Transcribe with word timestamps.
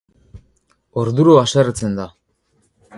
Orduro 1.03 1.37
haserretzen 1.43 1.97
da. 2.03 2.11